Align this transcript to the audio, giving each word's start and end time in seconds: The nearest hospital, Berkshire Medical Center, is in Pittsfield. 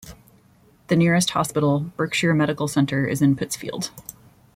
The 0.87 0.95
nearest 0.95 1.29
hospital, 1.29 1.81
Berkshire 1.95 2.33
Medical 2.33 2.67
Center, 2.67 3.05
is 3.05 3.21
in 3.21 3.35
Pittsfield. 3.35 3.91